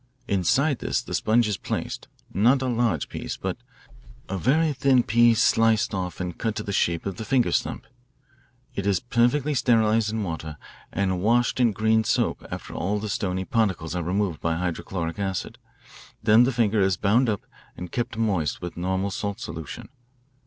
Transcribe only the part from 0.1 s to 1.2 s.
Inside this, the